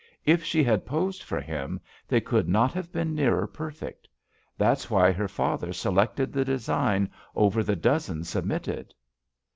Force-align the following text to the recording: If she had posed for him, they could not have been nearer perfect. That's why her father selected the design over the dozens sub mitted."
If 0.25 0.43
she 0.43 0.63
had 0.63 0.83
posed 0.87 1.21
for 1.21 1.39
him, 1.39 1.79
they 2.07 2.19
could 2.19 2.49
not 2.49 2.73
have 2.73 2.91
been 2.91 3.13
nearer 3.13 3.45
perfect. 3.45 4.07
That's 4.57 4.89
why 4.89 5.11
her 5.11 5.27
father 5.27 5.71
selected 5.73 6.33
the 6.33 6.43
design 6.43 7.11
over 7.35 7.61
the 7.63 7.75
dozens 7.75 8.29
sub 8.29 8.45
mitted." 8.45 8.95